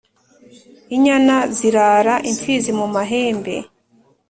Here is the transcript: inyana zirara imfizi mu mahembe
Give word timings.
inyana 0.95 1.35
zirara 1.57 2.13
imfizi 2.31 2.71
mu 2.79 2.87
mahembe 2.95 3.55